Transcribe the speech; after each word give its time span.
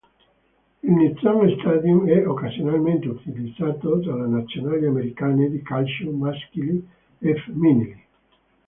Il 0.81 0.93
Nissan 0.95 1.57
Stadium 1.59 2.07
è 2.07 2.25
occasionalmente 2.27 3.07
utilizzato 3.07 3.97
dalle 3.97 4.27
nazionali 4.29 4.87
americane 4.87 5.47
di 5.47 5.61
calcio 5.61 6.09
maschili 6.09 6.83
e 7.19 7.35
femminili. 7.43 8.03